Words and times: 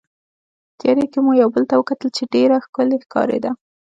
په 0.71 0.75
تیارې 0.79 1.05
کې 1.11 1.19
مو 1.25 1.31
یو 1.41 1.49
بل 1.55 1.63
ته 1.69 1.73
وکتل 1.77 2.09
چې 2.17 2.23
ډېره 2.33 2.57
ښکلې 2.65 2.97
ښکارېده. 3.03 3.51